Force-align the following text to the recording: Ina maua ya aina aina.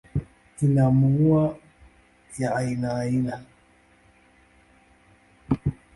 Ina 0.63 0.83
maua 0.91 1.57
ya 2.39 2.55
aina 2.55 2.95
aina. 3.01 3.35